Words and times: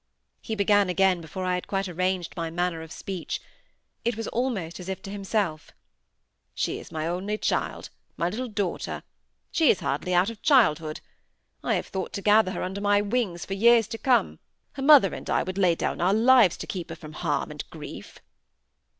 He 0.41 0.55
began 0.55 0.89
again 0.89 1.21
before 1.21 1.45
I 1.45 1.53
had 1.53 1.67
quite 1.67 1.87
arranged 1.87 2.35
my 2.35 2.49
manner 2.49 2.81
of 2.81 2.91
speech. 2.91 3.39
It 4.03 4.17
was 4.17 4.27
almost 4.29 4.79
as 4.79 4.89
if 4.89 4.99
to 5.03 5.11
himself,—"She 5.11 6.79
is 6.79 6.91
my 6.91 7.05
only 7.05 7.37
child; 7.37 7.91
my 8.17 8.27
little 8.27 8.47
daughter! 8.47 9.03
She 9.51 9.69
is 9.69 9.81
hardly 9.81 10.15
out 10.15 10.31
of 10.31 10.41
childhood; 10.41 11.01
I 11.63 11.75
have 11.75 11.85
thought 11.85 12.13
to 12.13 12.21
gather 12.23 12.53
her 12.53 12.63
under 12.63 12.81
my 12.81 12.99
wings 12.99 13.45
for 13.45 13.53
years 13.53 13.87
to 13.89 13.99
come 13.99 14.39
her 14.71 14.81
mother 14.81 15.13
and 15.13 15.29
I 15.29 15.43
would 15.43 15.59
lay 15.59 15.75
down 15.75 16.01
our 16.01 16.15
lives 16.15 16.57
to 16.57 16.65
keep 16.65 16.89
her 16.89 16.95
from 16.95 17.13
harm 17.13 17.51
and 17.51 17.63
grief." 17.69 18.17